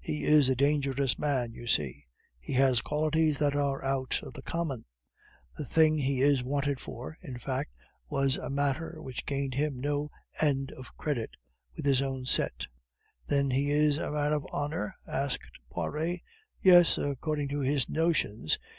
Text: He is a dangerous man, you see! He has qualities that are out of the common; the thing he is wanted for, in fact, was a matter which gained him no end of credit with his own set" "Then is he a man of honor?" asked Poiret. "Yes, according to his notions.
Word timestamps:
He 0.00 0.24
is 0.24 0.48
a 0.48 0.56
dangerous 0.56 1.18
man, 1.18 1.52
you 1.52 1.66
see! 1.66 2.06
He 2.40 2.54
has 2.54 2.80
qualities 2.80 3.36
that 3.40 3.54
are 3.54 3.84
out 3.84 4.18
of 4.22 4.32
the 4.32 4.40
common; 4.40 4.86
the 5.58 5.66
thing 5.66 5.98
he 5.98 6.22
is 6.22 6.42
wanted 6.42 6.80
for, 6.80 7.18
in 7.20 7.38
fact, 7.38 7.72
was 8.08 8.38
a 8.38 8.48
matter 8.48 9.02
which 9.02 9.26
gained 9.26 9.52
him 9.52 9.78
no 9.78 10.10
end 10.40 10.72
of 10.72 10.96
credit 10.96 11.32
with 11.76 11.84
his 11.84 12.00
own 12.00 12.24
set" 12.24 12.66
"Then 13.28 13.52
is 13.52 13.96
he 13.96 14.02
a 14.02 14.10
man 14.10 14.32
of 14.32 14.46
honor?" 14.50 14.94
asked 15.06 15.60
Poiret. 15.70 16.22
"Yes, 16.62 16.96
according 16.96 17.50
to 17.50 17.60
his 17.60 17.86
notions. 17.86 18.58